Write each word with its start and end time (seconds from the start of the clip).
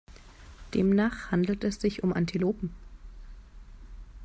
Demnach 0.73 1.29
handelt 1.29 1.63
es 1.63 1.79
sich 1.79 2.01
um 2.01 2.11
Antilopen. 2.11 2.73